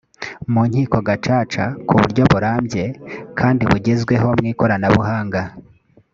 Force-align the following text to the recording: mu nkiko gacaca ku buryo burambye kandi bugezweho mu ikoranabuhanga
mu 0.51 0.61
nkiko 0.69 0.97
gacaca 1.07 1.63
ku 1.87 1.93
buryo 1.99 2.23
burambye 2.31 2.85
kandi 3.39 3.61
bugezweho 3.69 4.27
mu 4.39 4.45
ikoranabuhanga 4.51 5.41